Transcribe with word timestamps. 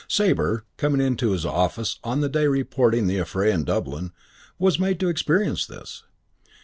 Sabre, 0.07 0.63
coming 0.77 0.99
into 0.99 1.29
his 1.29 1.45
office 1.45 1.99
on 2.03 2.21
the 2.21 2.27
day 2.27 2.47
reporting 2.47 3.05
the 3.05 3.19
affray 3.19 3.51
in 3.53 3.63
Dublin, 3.63 4.13
was 4.57 4.79
made 4.79 4.99
to 4.99 5.09
experience 5.09 5.63
this. 5.67 6.05